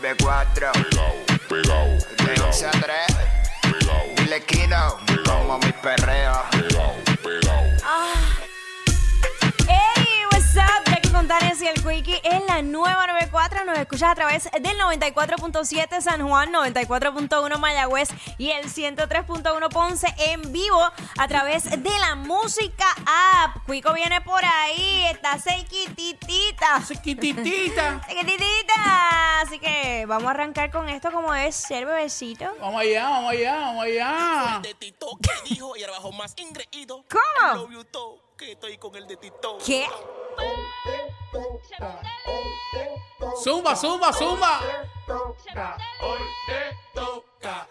994. 0.00 0.72
Pegao, 0.72 1.14
pegao. 1.48 1.98
pegao. 2.52 3.09
El 11.88 12.02
Quickie 12.02 12.20
en 12.24 12.46
la 12.46 12.62
nueva 12.62 13.06
94. 13.06 13.64
Nos 13.64 13.78
escuchas 13.78 14.10
a 14.10 14.14
través 14.14 14.44
del 14.44 14.78
94.7 14.78 16.00
San 16.00 16.26
Juan, 16.26 16.52
94.1 16.52 17.58
Mayagüez 17.58 18.08
y 18.38 18.50
el 18.50 18.66
103.1 18.66 19.68
Ponce 19.70 20.06
en 20.18 20.52
vivo 20.52 20.80
a 21.18 21.28
través 21.28 21.64
de 21.70 21.98
la 22.00 22.16
música 22.16 22.84
app. 23.06 23.64
Quico 23.66 23.92
viene 23.92 24.20
por 24.20 24.44
ahí, 24.44 25.04
está 25.10 25.38
sequititita. 25.38 26.82
Chiquititita. 26.86 28.02
Sequititita. 28.06 29.40
Así 29.40 29.58
que 29.58 30.04
vamos 30.06 30.26
a 30.28 30.30
arrancar 30.30 30.70
con 30.70 30.88
esto 30.88 31.10
como 31.12 31.34
es 31.34 31.54
ser 31.54 31.86
bebecito. 31.86 32.46
Vamos 32.60 32.80
allá, 32.80 33.08
vamos 33.08 33.30
allá, 33.32 33.54
vamos 33.60 33.84
allá. 33.84 34.60
de 34.62 34.74
Tito 34.74 35.06
que 35.22 35.30
dijo 35.48 35.76
y 35.76 35.82
ahora 35.82 35.94
bajo 35.94 36.12
más 36.12 36.34
ingreído. 36.36 37.04
¿Cómo? 37.08 37.68
Que 38.36 38.52
estoy 38.52 38.78
con 38.78 38.94
el 38.96 39.06
de 39.06 39.16
Tito. 39.16 39.58
¿Qué? 39.64 39.86
Zumba, 43.42 43.74
zumba, 43.74 44.12
zumba. 44.12 44.60
Hoy 46.02 46.18
te 46.46 46.76
Toca, 46.94 47.68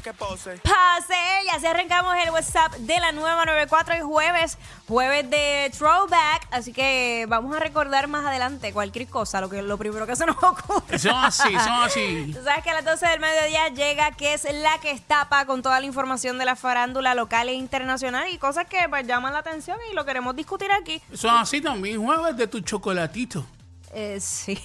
pa' 0.00 0.02
que 0.02 0.12
pose. 0.12 0.58
Pase, 0.58 1.14
ya 1.46 1.60
se 1.60 1.68
arrancamos 1.68 2.14
el 2.24 2.30
WhatsApp 2.30 2.72
de 2.74 2.98
la 3.00 3.12
nueva 3.12 3.44
94 3.44 3.96
y 3.96 4.00
jueves, 4.00 4.58
jueves 4.88 5.28
de 5.30 5.70
Throwback, 5.76 6.48
así 6.50 6.72
que 6.72 7.26
vamos 7.28 7.54
a 7.56 7.60
recordar 7.60 8.08
más 8.08 8.24
adelante 8.24 8.72
cualquier 8.72 9.08
cosa, 9.08 9.40
lo 9.40 9.48
que 9.48 9.62
lo 9.62 9.78
primero 9.78 10.06
que 10.06 10.16
se 10.16 10.26
nos 10.26 10.36
ocurre. 10.42 10.98
Son 10.98 11.24
así, 11.24 11.50
son 11.50 11.82
así. 11.84 12.32
Tú 12.34 12.42
sabes 12.42 12.64
que 12.64 12.70
a 12.70 12.74
las 12.74 12.84
12 12.84 13.06
del 13.06 13.20
mediodía 13.20 13.68
llega 13.68 14.10
que 14.12 14.34
es 14.34 14.44
la 14.52 14.78
que 14.80 14.90
estapa 14.90 15.44
con 15.46 15.62
toda 15.62 15.80
la 15.80 15.86
información 15.86 16.38
de 16.38 16.44
la 16.44 16.56
farándula 16.56 17.14
local 17.14 17.48
e 17.48 17.54
internacional 17.54 18.28
y 18.28 18.38
cosas 18.38 18.66
que 18.66 18.88
pues, 18.88 19.06
llaman 19.06 19.32
la 19.32 19.40
atención 19.40 19.78
y 19.90 19.94
lo 19.94 20.04
queremos 20.04 20.34
discutir 20.34 20.72
aquí. 20.72 21.02
Son 21.14 21.34
así 21.36 21.60
también. 21.60 22.02
Jueves 22.02 22.36
de 22.36 22.46
tu 22.46 22.60
chocolatito. 22.60 23.44
Eh, 23.92 24.18
sí. 24.20 24.58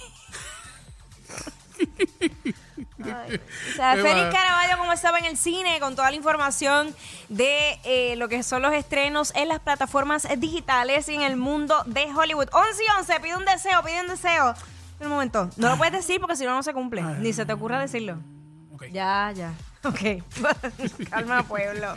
Ay, 3.04 3.40
o 3.72 3.74
sea, 3.76 3.94
Félix. 3.94 4.32
Caraballo, 4.34 4.78
como 4.78 4.92
estaba 4.92 5.18
en 5.18 5.26
el 5.26 5.36
cine, 5.36 5.78
con 5.80 5.94
toda 5.96 6.10
la 6.10 6.16
información 6.16 6.94
de 7.28 7.78
eh, 7.84 8.16
lo 8.16 8.28
que 8.28 8.42
son 8.42 8.62
los 8.62 8.72
estrenos 8.72 9.32
en 9.34 9.48
las 9.48 9.60
plataformas 9.60 10.26
digitales 10.38 11.08
y 11.08 11.14
en 11.14 11.22
el 11.22 11.36
mundo 11.36 11.82
de 11.86 12.04
Hollywood. 12.14 12.48
11 12.52 12.82
y 12.82 12.98
11, 13.00 13.20
pide 13.20 13.36
un 13.36 13.44
deseo, 13.44 13.82
pide 13.82 14.00
un 14.00 14.08
deseo. 14.08 14.54
Un 15.00 15.08
momento, 15.08 15.50
no 15.56 15.68
lo 15.68 15.76
puedes 15.76 15.92
decir 15.92 16.20
porque 16.20 16.36
si 16.36 16.44
no, 16.44 16.54
no 16.54 16.62
se 16.62 16.72
cumple. 16.72 17.02
Ni 17.02 17.32
se 17.32 17.44
te 17.44 17.52
ocurra 17.52 17.78
decirlo. 17.80 18.16
Ya, 18.92 19.32
ya. 19.34 19.52
Ok. 19.86 20.00
Calma, 21.10 21.44
pueblo. 21.44 21.94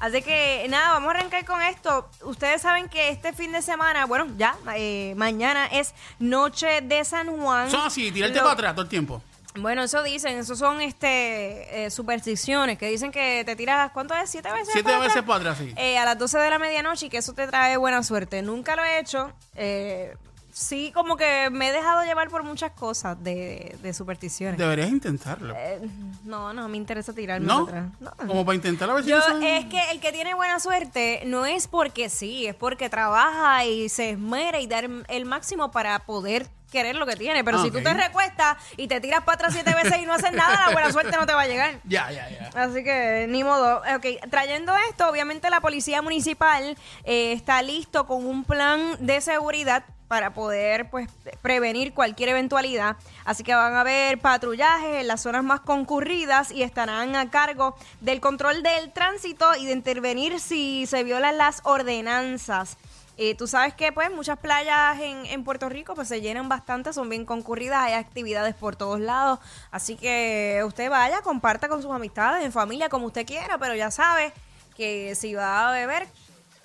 Así 0.00 0.22
que 0.22 0.64
nada, 0.70 0.92
vamos 0.94 1.12
a 1.12 1.18
arrancar 1.18 1.44
con 1.44 1.60
esto. 1.60 2.08
Ustedes 2.22 2.62
saben 2.62 2.88
que 2.88 3.10
este 3.10 3.34
fin 3.34 3.52
de 3.52 3.60
semana, 3.60 4.06
bueno, 4.06 4.26
ya, 4.38 4.56
eh, 4.74 5.12
mañana 5.16 5.66
es 5.66 5.92
Noche 6.18 6.80
de 6.80 7.04
San 7.04 7.28
Juan. 7.36 7.70
Son 7.70 7.82
así, 7.86 8.10
tirarte 8.10 8.36
Lo- 8.36 8.42
para 8.44 8.52
atrás 8.54 8.72
todo 8.72 8.82
el 8.84 8.88
tiempo. 8.88 9.20
Bueno, 9.60 9.82
eso 9.82 10.02
dicen, 10.02 10.38
eso 10.38 10.56
son 10.56 10.80
este 10.80 11.86
eh, 11.86 11.90
supersticiones 11.90 12.78
que 12.78 12.88
dicen 12.88 13.10
que 13.12 13.42
te 13.44 13.56
tiras, 13.56 13.90
¿cuánto 13.92 14.14
es? 14.14 14.30
¿Siete 14.30 14.50
veces? 14.52 14.68
Siete 14.72 14.90
para 14.90 15.00
veces 15.00 15.22
para 15.22 15.38
atrás, 15.40 15.58
sí. 15.58 15.72
Eh, 15.76 15.98
a 15.98 16.04
las 16.04 16.18
12 16.18 16.38
de 16.38 16.50
la 16.50 16.58
medianoche 16.58 17.06
y 17.06 17.08
que 17.08 17.18
eso 17.18 17.32
te 17.34 17.46
trae 17.46 17.76
buena 17.76 18.02
suerte. 18.02 18.42
Nunca 18.42 18.76
lo 18.76 18.84
he 18.84 18.98
hecho. 19.00 19.32
eh, 19.54 20.16
sí, 20.52 20.90
como 20.92 21.16
que 21.16 21.50
me 21.50 21.68
he 21.68 21.72
dejado 21.72 22.02
llevar 22.04 22.30
por 22.30 22.42
muchas 22.42 22.72
cosas 22.72 23.22
de, 23.22 23.76
de 23.80 23.94
supersticiones. 23.94 24.58
Deberías 24.58 24.88
intentarlo. 24.90 25.54
Eh, 25.56 25.78
no, 26.24 26.52
no 26.52 26.68
me 26.68 26.76
interesa 26.76 27.12
tirarme 27.12 27.46
¿No? 27.46 27.64
para 27.66 27.78
atrás. 27.84 27.92
No. 28.00 28.26
Como 28.26 28.44
para 28.44 28.56
intentar 28.56 28.90
a 28.90 28.94
ver 28.94 29.04
si 29.04 29.10
Yo, 29.10 29.18
no 29.18 29.24
son- 29.24 29.42
es 29.44 29.66
que 29.66 29.80
el 29.92 30.00
que 30.00 30.10
tiene 30.10 30.34
buena 30.34 30.58
suerte 30.58 31.22
no 31.26 31.46
es 31.46 31.68
porque 31.68 32.08
sí, 32.08 32.46
es 32.46 32.56
porque 32.56 32.88
trabaja 32.90 33.64
y 33.66 33.88
se 33.88 34.10
esmera 34.10 34.58
y 34.58 34.66
da 34.66 34.80
el- 34.80 35.04
el 35.08 35.24
máximo 35.26 35.70
para 35.70 35.96
poder 36.00 36.48
querer 36.70 36.96
lo 36.96 37.06
que 37.06 37.16
tiene. 37.16 37.44
Pero 37.44 37.58
Ah, 37.58 37.62
si 37.62 37.70
tú 37.70 37.82
te 37.82 37.92
recuestas 37.94 38.56
y 38.76 38.88
te 38.88 39.00
tiras 39.00 39.22
para 39.22 39.34
atrás 39.36 39.52
siete 39.54 39.74
veces 39.74 39.98
y 39.98 40.06
no 40.06 40.12
haces 40.14 40.32
nada, 40.32 40.66
la 40.66 40.72
buena 40.72 40.92
suerte 40.92 41.16
no 41.16 41.26
te 41.26 41.34
va 41.34 41.42
a 41.42 41.46
llegar. 41.46 41.74
Ya, 41.84 42.10
ya, 42.10 42.28
ya. 42.28 42.50
Así 42.54 42.84
que 42.84 43.26
ni 43.28 43.44
modo. 43.44 43.78
Ok, 43.96 44.06
trayendo 44.30 44.72
esto, 44.90 45.08
obviamente 45.08 45.48
la 45.50 45.60
policía 45.60 46.02
municipal 46.02 46.76
eh, 47.04 47.32
está 47.32 47.62
listo 47.62 48.06
con 48.06 48.26
un 48.26 48.44
plan 48.44 48.96
de 49.00 49.20
seguridad 49.20 49.84
para 50.08 50.32
poder 50.32 50.88
pues 50.88 51.08
prevenir 51.42 51.92
cualquier 51.92 52.30
eventualidad. 52.30 52.96
Así 53.26 53.42
que 53.44 53.54
van 53.54 53.74
a 53.74 53.80
haber 53.82 54.18
patrullajes 54.18 55.00
en 55.02 55.06
las 55.06 55.20
zonas 55.20 55.44
más 55.44 55.60
concurridas 55.60 56.50
y 56.50 56.62
estarán 56.62 57.14
a 57.14 57.30
cargo 57.30 57.76
del 58.00 58.20
control 58.20 58.62
del 58.62 58.90
tránsito 58.92 59.54
y 59.56 59.66
de 59.66 59.72
intervenir 59.72 60.40
si 60.40 60.86
se 60.86 61.04
violan 61.04 61.36
las 61.36 61.60
ordenanzas. 61.64 62.78
Eh, 63.20 63.34
tú 63.34 63.48
sabes 63.48 63.74
que 63.74 63.90
pues 63.90 64.12
muchas 64.12 64.38
playas 64.38 65.00
en, 65.00 65.26
en 65.26 65.42
Puerto 65.42 65.68
Rico 65.68 65.96
pues 65.96 66.06
se 66.06 66.20
llenan 66.20 66.48
bastante, 66.48 66.92
son 66.92 67.08
bien 67.08 67.24
concurridas, 67.24 67.82
hay 67.82 67.94
actividades 67.94 68.54
por 68.54 68.76
todos 68.76 69.00
lados, 69.00 69.40
así 69.72 69.96
que 69.96 70.62
usted 70.64 70.88
vaya, 70.88 71.20
comparta 71.22 71.68
con 71.68 71.82
sus 71.82 71.90
amistades, 71.90 72.44
en 72.44 72.52
familia, 72.52 72.88
como 72.88 73.06
usted 73.06 73.26
quiera, 73.26 73.58
pero 73.58 73.74
ya 73.74 73.90
sabe 73.90 74.32
que 74.76 75.16
si 75.16 75.34
va 75.34 75.68
a 75.68 75.72
beber 75.72 76.06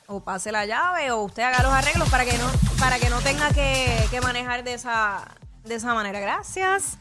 o 0.06 0.20
pase 0.20 0.52
la 0.52 0.68
llave 0.68 1.10
o 1.10 1.24
usted 1.24 1.42
haga 1.42 1.64
los 1.64 1.74
arreglos 1.74 2.08
para 2.10 2.24
que 2.24 2.38
no 2.38 2.46
para 2.80 3.00
que 3.00 3.10
no 3.10 3.20
tenga 3.22 3.52
que, 3.52 4.06
que 4.12 4.22
manejar 4.22 4.64
de 4.64 4.76
esa 4.76 5.28
de 5.64 5.76
esa 5.76 5.96
manera. 5.96 6.20
Gracias. 6.20 6.98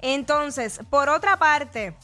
Entonces, 0.00 0.80
por 0.88 1.10
otra 1.10 1.36
parte, 1.36 1.94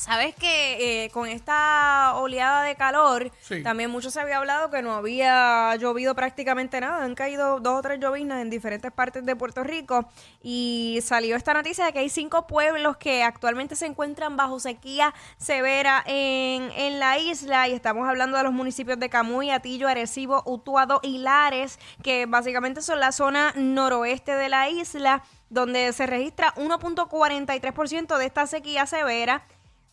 Sabes 0.00 0.34
que 0.34 1.04
eh, 1.04 1.10
con 1.10 1.28
esta 1.28 2.14
oleada 2.16 2.62
de 2.62 2.74
calor, 2.74 3.30
Sí. 3.42 3.62
también 3.62 3.90
mucho 3.90 4.10
se 4.10 4.18
había 4.18 4.38
hablado 4.38 4.70
que 4.70 4.80
no 4.80 4.94
había 4.94 5.76
llovido 5.76 6.14
prácticamente 6.14 6.80
nada. 6.80 7.04
Han 7.04 7.14
caído 7.14 7.60
dos 7.60 7.78
o 7.80 7.82
tres 7.82 8.00
lloviznas 8.00 8.40
en 8.40 8.48
diferentes 8.48 8.90
partes 8.92 9.26
de 9.26 9.36
Puerto 9.36 9.62
Rico. 9.62 10.08
Y 10.42 11.00
salió 11.02 11.36
esta 11.36 11.52
noticia 11.52 11.84
de 11.84 11.92
que 11.92 11.98
hay 11.98 12.08
cinco 12.08 12.46
pueblos 12.46 12.96
que 12.96 13.22
actualmente 13.22 13.76
se 13.76 13.84
encuentran 13.84 14.38
bajo 14.38 14.58
sequía 14.58 15.12
severa 15.36 16.02
en, 16.06 16.70
en 16.76 16.98
la 16.98 17.18
isla. 17.18 17.68
Y 17.68 17.72
estamos 17.72 18.08
hablando 18.08 18.38
de 18.38 18.42
los 18.44 18.54
municipios 18.54 18.98
de 18.98 19.10
Camuy, 19.10 19.50
Atillo, 19.50 19.86
Arecibo, 19.86 20.42
Utuado 20.46 21.00
y 21.02 21.18
Lares, 21.18 21.78
que 22.02 22.24
básicamente 22.24 22.80
son 22.80 23.00
la 23.00 23.12
zona 23.12 23.52
noroeste 23.54 24.32
de 24.34 24.48
la 24.48 24.70
isla, 24.70 25.22
donde 25.50 25.92
se 25.92 26.06
registra 26.06 26.54
1.43% 26.56 28.16
de 28.16 28.24
esta 28.24 28.46
sequía 28.46 28.86
severa. 28.86 29.42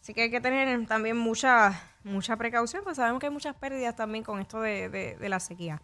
Así 0.07 0.13
que 0.13 0.21
hay 0.21 0.31
que 0.31 0.39
tener 0.39 0.85
también 0.87 1.17
mucha 1.17 1.77
mucha 2.05 2.37
precaución, 2.37 2.81
pues 2.85 2.95
sabemos 2.95 3.19
que 3.19 3.25
hay 3.25 3.33
muchas 3.33 3.53
pérdidas 3.57 3.93
también 3.93 4.23
con 4.23 4.39
esto 4.39 4.61
de, 4.61 4.87
de- 4.87 5.27
la 5.27 5.37
sequía. 5.41 5.81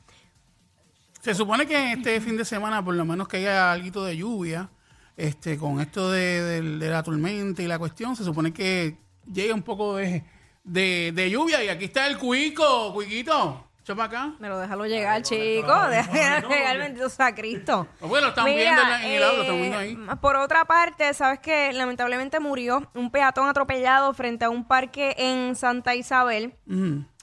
Se 1.22 1.36
supone 1.36 1.66
que 1.68 1.92
este 1.92 2.22
fin 2.22 2.38
de 2.38 2.46
semana, 2.46 2.82
por 2.86 2.96
lo 2.96 3.04
menos 3.04 3.28
que 3.28 3.36
haya 3.36 3.74
algo 3.74 4.06
de 4.06 4.16
lluvia, 4.16 4.70
este, 5.18 5.58
con 5.58 5.82
esto 5.82 6.10
de, 6.10 6.42
de- 6.42 6.78
de 6.78 6.90
la 6.90 7.04
tormenta 7.04 7.62
y 7.64 7.68
la 7.68 7.78
cuestión, 7.78 8.16
se 8.16 8.24
supone 8.24 8.54
que 8.54 8.96
llegue 9.30 9.52
un 9.52 9.62
poco 9.62 9.98
de, 9.98 10.24
de- 10.64 11.12
de 11.14 11.30
lluvia. 11.30 11.62
Y 11.62 11.68
aquí 11.68 11.84
está 11.84 12.08
el 12.08 12.18
cuico, 12.18 12.94
cuiquito. 12.94 13.68
Echa 13.84 13.96
para 13.96 14.06
acá. 14.08 14.34
Me 14.40 14.48
lo 14.48 14.58
déjalo 14.60 14.86
llegar, 14.86 15.22
chico. 15.24 15.68
Déjalo 15.90 16.48
llegar, 16.50 16.78
bendito 16.78 17.10
sea 17.10 17.36
Cristo. 17.36 17.86
Bueno, 18.00 18.30
están 18.30 18.46
viendo 18.46 18.82
en 18.82 18.90
la- 18.90 19.06
en 19.06 19.12
el 19.12 19.24
audio, 19.24 19.42
están 19.42 19.58
viendo 19.58 19.78
ahí. 19.78 19.92
eh, 20.10 20.16
Por 20.22 20.38
otra 20.38 20.64
parte, 20.64 21.14
sabes 21.14 21.40
que 21.40 21.74
lamentablemente 21.74 22.40
murió 22.40 22.90
un 22.94 23.12
peatón 23.12 23.50
atropellado 23.50 24.14
frente 24.14 24.46
a 24.46 24.50
un 24.50 24.66
parque 24.66 25.16
en 25.18 25.56
Santa 25.58 25.96
Isabel. 25.96 26.56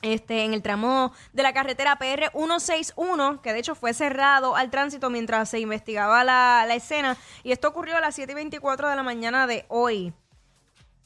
Este, 0.03 0.45
en 0.45 0.53
el 0.55 0.61
tramo 0.63 1.13
de 1.33 1.43
la 1.43 1.53
carretera 1.55 1.97
PR 1.97 2.31
161, 2.35 3.41
que 3.43 3.53
de 3.55 3.59
hecho 3.59 3.75
fue 3.75 3.93
cerrado 3.95 4.55
al 4.57 4.71
tránsito 4.71 5.09
mientras 5.11 5.49
se 5.49 5.61
investigaba 5.61 6.25
la, 6.25 6.65
la 6.69 6.75
escena. 6.75 7.17
Y 7.43 7.53
esto 7.53 7.69
ocurrió 7.69 7.97
a 7.97 8.01
las 8.01 8.15
7 8.15 8.33
y 8.33 8.35
24 8.35 8.89
de 8.89 8.97
la 8.97 9.03
mañana 9.03 9.47
de 9.47 9.65
hoy. 9.69 10.13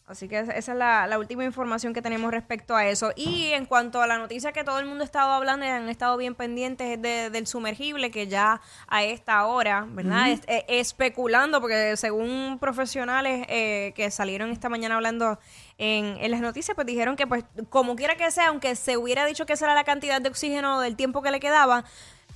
Así 0.07 0.29
que 0.29 0.39
esa 0.41 0.53
es 0.53 0.69
la, 0.69 1.07
la 1.07 1.19
última 1.19 1.45
información 1.45 1.95
que 1.95 2.03
tenemos 2.03 2.31
respecto 2.31 2.77
a 2.77 2.85
eso. 2.87 3.13
Y 3.17 3.53
en 3.53 3.65
cuanto 3.65 4.03
a 4.03 4.07
la 4.07 4.19
noticia 4.19 4.53
que 4.53 4.63
todo 4.63 4.79
el 4.79 4.85
mundo 4.85 5.03
estaba 5.03 5.35
hablando 5.37 5.65
y 5.65 5.69
han 5.71 5.89
estado 5.89 6.19
bien 6.19 6.35
pendientes 6.35 6.91
es 6.91 7.01
de- 7.01 7.31
del 7.31 7.47
sumergible, 7.47 8.11
que 8.11 8.27
ya 8.27 8.61
a 8.87 9.03
esta 9.03 9.47
hora, 9.47 9.87
¿verdad? 9.89 10.29
Es- 10.29 10.43
especulando, 10.69 11.59
porque 11.63 11.97
según 11.97 12.59
profesionales 12.61 13.47
eh, 13.49 13.95
que 13.97 14.11
salieron 14.11 14.51
esta 14.51 14.69
mañana 14.69 14.97
hablando 14.97 15.39
en, 15.79 16.19
en 16.21 16.31
las 16.31 16.43
noticias, 16.43 16.75
pues 16.75 16.87
dijeron 16.87 17.17
que 17.17 17.27
pues 17.27 17.45
como 17.71 17.97
quiera 17.97 18.15
que 18.17 18.31
sea, 18.31 18.49
aunque 18.49 18.77
se 18.77 18.99
hubiera 18.99 19.25
dicho 19.25 19.47
que 19.47 19.55
esa 19.55 19.65
era 19.65 19.75
la 19.75 19.85
cantidad 19.85 20.21
de 20.21 20.29
oxígeno 20.29 20.81
del 20.81 20.97
tiempo 20.97 21.23
que 21.23 21.31
le 21.31 21.41
quedaba, 21.41 21.85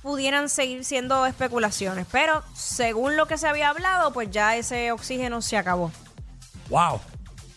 pudieran 0.01 0.49
seguir 0.49 0.83
siendo 0.85 1.23
especulaciones. 1.27 2.07
Pero 2.11 2.41
según 2.55 3.15
lo 3.15 3.27
que 3.27 3.37
se 3.37 3.47
había 3.47 3.69
hablado, 3.69 4.11
pues 4.11 4.31
ya 4.31 4.55
ese 4.57 4.91
oxígeno 4.91 5.43
se 5.43 5.55
acabó. 5.55 5.91
Wow. 6.69 6.99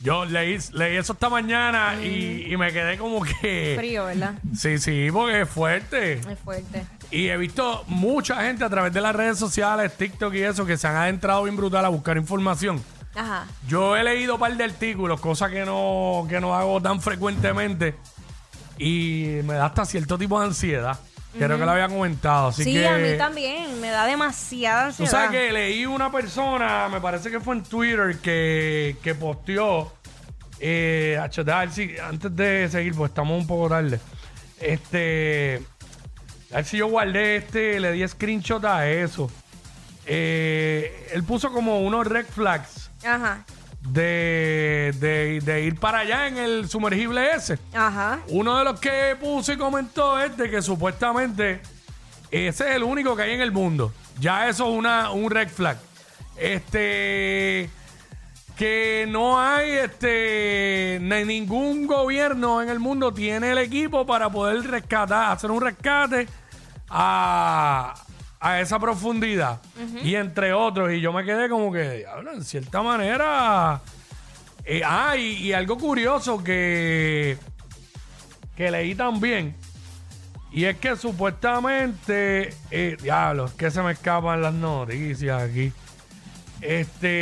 Yo 0.03 0.25
leí, 0.25 0.59
leí 0.73 0.97
eso 0.97 1.13
esta 1.13 1.29
mañana 1.29 1.95
y, 2.03 2.53
y 2.53 2.57
me 2.57 2.73
quedé 2.73 2.99
como 2.99 3.23
que. 3.23 3.75
Frío, 3.79 4.07
¿verdad? 4.07 4.35
Sí, 4.57 4.79
sí, 4.79 5.09
porque 5.13 5.43
es 5.43 5.49
fuerte. 5.49 6.15
Es 6.15 6.39
fuerte. 6.41 6.85
Y 7.13 7.29
he 7.29 7.37
visto 7.37 7.85
mucha 7.87 8.43
gente 8.43 8.65
a 8.65 8.71
través 8.71 8.93
de 8.93 9.01
las 9.01 9.15
redes 9.15 9.39
sociales, 9.39 9.97
TikTok 9.97 10.35
y 10.35 10.43
eso, 10.43 10.67
que 10.67 10.77
se 10.77 10.89
han 10.89 10.97
adentrado 10.97 11.45
bien 11.45 11.57
brutal 11.57 11.85
a 11.85 11.89
buscar 11.89 12.17
información. 12.17 12.83
Ajá. 13.15 13.47
Yo 13.69 13.97
he 13.97 14.03
leído 14.03 14.35
un 14.35 14.41
par 14.41 14.57
de 14.57 14.65
artículos, 14.65 15.21
cosas 15.21 15.51
que 15.51 15.65
no, 15.65 16.27
que 16.29 16.41
no 16.41 16.55
hago 16.55 16.81
tan 16.81 17.01
frecuentemente. 17.01 17.95
Y 18.79 19.41
me 19.45 19.55
da 19.55 19.67
hasta 19.67 19.85
cierto 19.85 20.19
tipo 20.19 20.41
de 20.41 20.47
ansiedad. 20.47 20.99
Creo 21.37 21.59
que 21.59 21.65
lo 21.65 21.71
había 21.71 21.89
comentado. 21.89 22.49
Así 22.49 22.65
sí, 22.65 22.73
que, 22.75 22.87
a 22.87 22.99
mí 22.99 23.17
también. 23.17 23.81
Me 23.81 23.89
da 23.91 24.07
demasiada 24.07 24.83
Tú 24.83 24.89
ansiedad. 24.89 25.11
sabes 25.11 25.31
que 25.31 25.53
leí 25.53 25.87
una 25.87 26.11
persona, 26.13 26.89
me 26.91 27.01
parece 27.01 27.31
que 27.31 27.41
fue 27.41 27.57
en 27.57 27.63
Twitter, 27.63 28.19
que, 28.19 28.97
que 29.03 29.15
posteó. 29.15 29.93
Eh, 30.61 31.19
acho, 31.21 31.41
a 31.43 31.61
ver 31.61 31.71
si, 31.73 31.97
antes 31.99 32.35
de 32.37 32.69
seguir, 32.69 32.95
pues 32.95 33.11
estamos 33.11 33.41
un 33.41 33.47
poco 33.47 33.69
tarde. 33.69 33.99
Este. 34.61 35.63
A 36.53 36.57
ver 36.57 36.65
si 36.67 36.77
yo 36.77 36.87
guardé 36.89 37.37
este, 37.37 37.81
le 37.81 37.93
di 37.93 38.07
screenshot 38.07 38.65
a 38.65 38.89
eso. 38.89 39.31
Eh, 40.07 41.09
él 41.13 41.23
puso 41.25 41.53
como 41.53 41.79
unos 41.81 42.05
red 42.07 42.27
flags 42.27 42.91
Ajá. 43.05 43.45
De, 43.89 44.95
de, 44.99 45.41
de 45.41 45.63
ir 45.63 45.79
para 45.79 46.01
allá 46.01 46.29
en 46.29 46.39
el 46.39 46.69
sumergible 46.69 47.35
ese. 47.35 47.59
Ajá. 47.75 48.21
Uno 48.29 48.59
de 48.59 48.65
los 48.65 48.81
que 48.81 49.17
puso 49.21 49.53
y 49.53 49.57
comentó 49.57 50.21
es 50.21 50.37
de 50.37 50.51
que 50.51 50.63
supuestamente 50.63 51.61
ese 52.31 52.71
es 52.71 52.77
el 52.77 52.83
único 52.83 53.15
que 53.15 53.23
hay 53.23 53.33
en 53.33 53.41
el 53.41 53.53
mundo. 53.53 53.93
Ya 54.19 54.49
eso 54.49 54.69
es 54.71 54.79
una, 54.79 55.11
un 55.11 55.31
red 55.31 55.49
flag. 55.49 55.79
Este 56.37 57.69
que 58.57 59.07
no 59.09 59.41
hay 59.41 59.71
este 59.71 60.99
ni 61.01 61.25
ningún 61.25 61.87
gobierno 61.87 62.63
en 62.63 62.69
el 62.69 62.79
mundo 62.79 63.13
tiene 63.13 63.53
el 63.53 63.59
equipo 63.59 64.07
para 64.07 64.31
poder 64.31 64.63
rescatar, 64.71 65.33
hacer 65.33 65.51
un 65.51 65.61
rescate 65.61 66.29
a, 66.89 67.95
a 68.43 68.61
esa 68.61 68.79
profundidad. 68.79 69.61
Y 70.03 70.17
entre 70.17 70.53
otros, 70.53 70.93
y 70.93 71.01
yo 71.01 71.13
me 71.13 71.25
quedé 71.25 71.49
como 71.49 71.73
que, 71.73 71.99
diablo, 71.99 72.33
en 72.33 72.45
cierta 72.45 72.83
manera. 72.83 73.81
eh, 74.65 74.83
ah, 74.85 75.17
y, 75.17 75.35
y 75.37 75.53
algo 75.53 75.79
curioso 75.79 76.43
que, 76.43 77.39
que 78.57 78.71
leí 78.71 78.95
también. 78.97 79.55
Y 80.51 80.65
es 80.65 80.77
que 80.79 80.97
supuestamente. 80.97 82.53
Eh, 82.71 82.97
diablo, 83.01 83.47
es 83.47 83.53
que 83.53 83.71
se 83.71 83.81
me 83.81 83.93
escapan 83.93 84.43
las 84.43 84.53
noticias 84.53 85.41
aquí. 85.41 85.73
Este. 86.61 87.13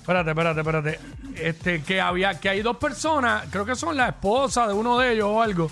Espérate, 0.00 0.30
espérate, 0.30 0.60
espérate. 0.60 1.00
Este, 1.36 1.82
que 1.82 2.00
había, 2.00 2.38
que 2.40 2.48
hay 2.48 2.60
dos 2.62 2.76
personas, 2.76 3.44
creo 3.50 3.64
que 3.64 3.76
son 3.76 3.96
la 3.96 4.08
esposa 4.08 4.66
de 4.66 4.74
uno 4.74 4.98
de 4.98 5.12
ellos 5.12 5.28
o 5.30 5.40
algo, 5.40 5.70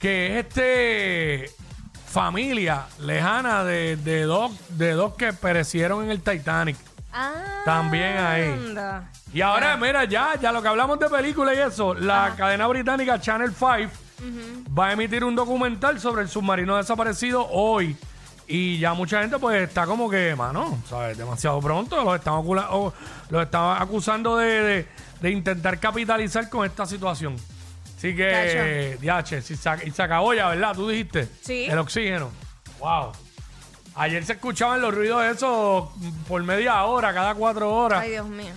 que 0.00 0.38
es 0.40 0.46
este 0.46 1.50
familia 2.08 2.86
lejana 2.98 3.62
de, 3.62 3.96
de 3.96 4.22
dos, 4.22 4.50
de 4.70 4.92
dos 4.94 5.14
que 5.14 5.32
perecieron 5.32 6.02
en 6.04 6.10
el 6.10 6.20
Titanic. 6.22 6.76
Ah, 7.12 7.62
También 7.64 8.16
ahí. 8.16 8.42
anda. 8.52 9.10
Y 9.32 9.40
ahora, 9.42 9.76
mira, 9.76 10.04
ya, 10.06 10.34
ya 10.40 10.50
lo 10.50 10.60
que 10.62 10.66
hablamos 10.68 10.98
de 10.98 11.08
películas 11.08 11.54
y 11.56 11.60
eso, 11.60 11.94
la 11.94 12.34
cadena 12.36 12.66
británica 12.66 13.20
Channel 13.20 13.52
5 13.54 13.92
va 14.76 14.88
a 14.88 14.92
emitir 14.92 15.22
un 15.24 15.36
documental 15.36 16.00
sobre 16.00 16.22
el 16.22 16.28
submarino 16.28 16.76
desaparecido 16.76 17.46
hoy. 17.48 17.96
Y 18.48 18.78
ya 18.80 18.94
mucha 18.94 19.20
gente 19.20 19.38
pues 19.38 19.62
está 19.62 19.86
como 19.86 20.10
que, 20.10 20.34
mano, 20.34 20.82
¿sabes? 20.88 21.16
Demasiado 21.16 21.60
pronto. 21.60 22.02
Los 22.02 22.16
están, 22.16 22.34
ocula- 22.34 22.68
o- 22.72 22.92
los 23.28 23.42
están 23.44 23.80
acusando 23.80 24.36
de, 24.36 24.46
de- 24.62 24.88
de 25.20 25.30
intentar 25.30 25.78
capitalizar 25.78 26.48
con 26.48 26.66
esta 26.66 26.86
situación. 26.86 27.36
Así 28.00 28.16
que, 28.16 28.96
diache, 28.98 29.42
si 29.42 29.56
se, 29.56 29.70
y 29.84 29.90
se 29.90 30.02
acabó 30.02 30.32
ya, 30.32 30.48
¿verdad? 30.48 30.74
Tú 30.74 30.88
dijiste. 30.88 31.28
Sí. 31.42 31.66
El 31.68 31.78
oxígeno. 31.78 32.30
Wow. 32.78 33.12
Ayer 33.94 34.24
se 34.24 34.32
escuchaban 34.32 34.80
los 34.80 34.94
ruidos 34.94 35.22
esos 35.24 35.90
por 36.26 36.42
media 36.42 36.82
hora, 36.84 37.12
cada 37.12 37.34
cuatro 37.34 37.70
horas. 37.70 38.00
Ay, 38.00 38.12
Dios 38.12 38.26
mío. 38.26 38.54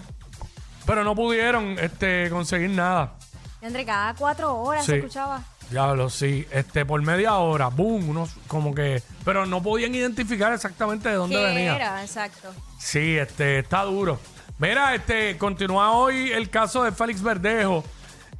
Pero 0.85 1.03
no 1.03 1.13
pudieron 1.13 1.77
este, 1.77 2.29
conseguir 2.29 2.69
nada. 2.69 3.15
Entre 3.61 3.83
cada 3.85 4.13
cuatro 4.13 4.55
horas 4.55 4.85
se 4.85 4.93
Sí. 4.93 4.97
escuchaba. 4.99 5.43
Diablo, 5.69 6.09
sí. 6.09 6.47
Este, 6.49 6.85
por 6.85 7.01
media 7.01 7.33
hora, 7.35 7.67
boom, 7.67 8.07
unos 8.11 8.35
como 8.47 8.73
que. 8.73 9.03
Pero 9.25 9.45
no 9.45 9.61
podían 9.61 9.93
identificar 9.93 10.53
exactamente 10.53 11.09
de 11.09 11.15
dónde 11.15 11.35
¿Qué 11.35 11.43
venía. 11.43 11.75
era? 11.75 12.01
Exacto. 12.01 12.53
Sí, 12.79 13.17
este, 13.17 13.59
está 13.59 13.83
duro. 13.83 14.21
Mira, 14.57 14.95
este, 14.95 15.37
continúa 15.37 15.91
hoy 15.91 16.31
el 16.31 16.49
caso 16.49 16.83
de 16.83 16.93
Félix 16.93 17.21
Verdejo. 17.21 17.83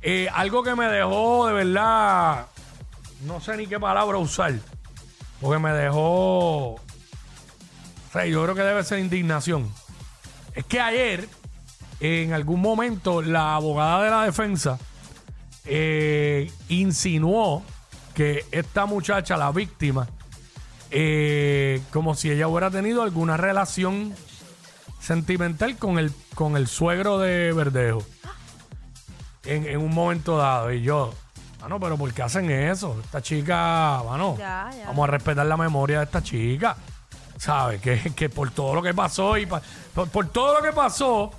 Eh, 0.05 0.27
algo 0.33 0.63
que 0.63 0.75
me 0.75 0.86
dejó 0.88 1.48
de 1.48 1.53
verdad. 1.53 2.48
No 3.25 3.39
sé 3.39 3.55
ni 3.55 3.67
qué 3.67 3.79
palabra 3.79 4.17
usar. 4.17 4.53
Porque 5.39 5.60
me 5.60 5.72
dejó. 5.72 6.74
O 6.74 6.79
sea, 8.12 8.25
yo 8.25 8.43
creo 8.43 8.53
que 8.53 8.62
debe 8.62 8.83
ser 8.83 9.00
indignación. 9.00 9.72
Es 10.53 10.65
que 10.65 10.81
ayer, 10.81 11.27
en 12.01 12.33
algún 12.33 12.62
momento, 12.62 13.22
la 13.22 13.55
abogada 13.55 14.03
de 14.03 14.12
la 14.12 14.24
defensa 14.25 14.77
eh, 15.65 16.51
insinuó 16.67 17.63
que 18.13 18.45
esta 18.51 18.86
muchacha, 18.86 19.38
la 19.38 19.51
víctima, 19.51 20.07
eh, 20.91 21.81
como 21.91 22.13
si 22.13 22.29
ella 22.29 22.50
hubiera 22.50 22.69
tenido 22.69 23.03
alguna 23.03 23.38
relación 23.38 24.13
sentimental 25.00 25.77
con 25.77 25.98
el, 25.98 26.12
con 26.36 26.57
el 26.57 26.67
suegro 26.67 27.19
de 27.19 27.53
Verdejo. 27.53 28.03
En, 29.45 29.65
en 29.67 29.77
un 29.77 29.93
momento 29.93 30.38
dado. 30.38 30.71
Y 30.71 30.81
yo, 30.81 31.13
mano, 31.62 31.79
pero 31.79 31.97
¿por 31.97 32.13
qué 32.13 32.23
hacen 32.23 32.50
eso? 32.50 32.97
Esta 33.03 33.21
chica, 33.21 34.01
mano, 34.07 34.35
Ya, 34.38 34.69
ya. 34.75 34.88
vamos 34.88 35.07
a 35.07 35.12
respetar 35.12 35.45
la 35.45 35.57
memoria 35.57 36.00
de 36.00 36.05
esta 36.05 36.21
chica. 36.23 36.75
¿Sabes? 37.38 37.81
Que, 37.81 38.00
que 38.15 38.29
por 38.29 38.51
todo 38.51 38.73
lo 38.75 38.81
que 38.81 38.93
pasó 38.93 39.38
y 39.38 39.45
pa- 39.45 39.62
por, 39.93 40.07
por 40.09 40.27
todo 40.29 40.53
lo 40.55 40.62
que 40.62 40.71
pasó 40.71 41.31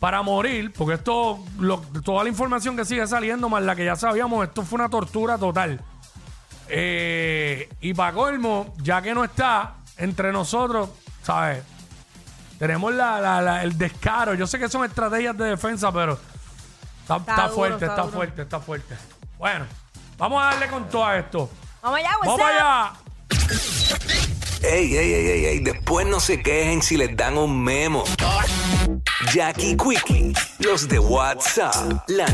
para 0.00 0.22
morir, 0.22 0.72
porque 0.72 0.94
esto, 0.94 1.38
lo- 1.58 1.78
toda 2.02 2.24
la 2.24 2.30
información 2.30 2.74
que 2.76 2.84
sigue 2.84 3.06
saliendo, 3.06 3.48
más 3.48 3.62
la 3.62 3.76
que 3.76 3.84
ya 3.84 3.94
sabíamos, 3.94 4.44
esto 4.48 4.62
fue 4.62 4.76
una 4.80 4.88
tortura 4.88 5.38
total. 5.38 5.80
Eh, 6.68 7.68
y 7.80 7.94
para 7.94 8.12
colmo, 8.12 8.74
ya 8.82 9.02
que 9.02 9.14
no 9.14 9.22
está 9.24 9.74
entre 9.98 10.32
nosotros, 10.32 10.88
¿sabes? 11.22 11.62
Tenemos 12.58 12.92
la, 12.94 13.20
la- 13.20 13.40
la- 13.42 13.62
el 13.62 13.76
descaro. 13.76 14.34
Yo 14.34 14.46
sé 14.46 14.58
que 14.58 14.68
son 14.68 14.84
estrategias 14.84 15.36
de 15.36 15.44
defensa, 15.44 15.92
pero 15.92 16.18
está, 17.16 17.32
Está 17.32 17.32
está 17.32 17.42
duro, 17.42 17.54
fuerte, 17.54 17.74
está 17.84 17.86
está, 17.86 18.02
duro. 18.02 18.12
fuerte, 18.16 18.42
está 18.42 18.60
fuerte. 18.60 18.96
Bueno, 19.38 19.66
vamos 20.18 20.42
a 20.42 20.46
darle 20.46 20.68
con 20.68 20.88
todo 20.88 21.12
esto. 21.12 21.50
Vamos 21.82 21.98
allá, 21.98 22.10
¡Vamos 22.20 22.38
what's 22.38 22.42
up? 22.42 22.46
allá! 22.46 22.92
Ey, 24.62 24.94
ey, 24.94 25.12
ey, 25.14 25.26
ey, 25.26 25.44
ey, 25.46 25.58
después 25.60 26.06
no 26.06 26.20
se 26.20 26.42
quejen 26.42 26.82
si 26.82 26.96
les 26.98 27.16
dan 27.16 27.38
un 27.38 27.62
memo. 27.64 28.04
Jackie 29.32 29.76
Quickie, 29.76 30.34
los 30.58 30.86
de 30.88 30.98
WhatsApp, 30.98 31.74
la 32.08 32.26